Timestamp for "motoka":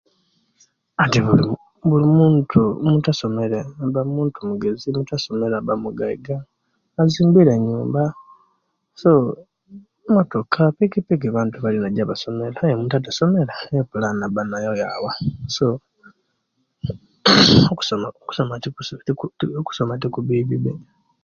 10.15-10.59